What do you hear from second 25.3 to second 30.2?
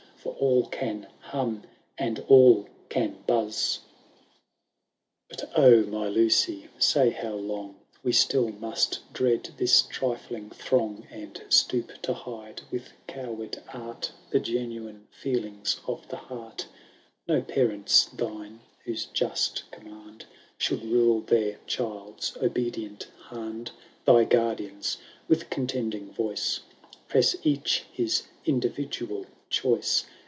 contending yoice. Press each his individual choice.